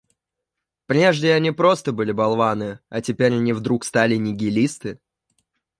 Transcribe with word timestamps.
Прежде 0.87 1.31
они 1.31 1.51
просто 1.51 1.91
были 1.91 2.11
болваны, 2.11 2.79
а 2.89 3.01
теперь 3.03 3.35
они 3.35 3.53
вдруг 3.53 3.85
стали 3.85 4.15
нигилисты. 4.15 4.99